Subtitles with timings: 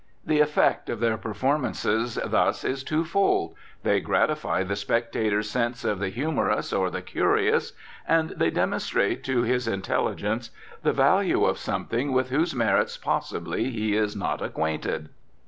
[0.25, 3.53] The effect of their performances thus is twofold:
[3.83, 7.73] they gratify the spectator's sense of the humorous or the curious,
[8.07, 10.49] and they demonstrate to his intelligence
[10.81, 15.09] the value of something with whose merits possibly he is not acquainted.